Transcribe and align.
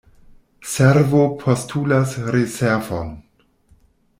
Servo 0.75 1.19
postulas 1.43 2.15
reservon. 2.37 3.13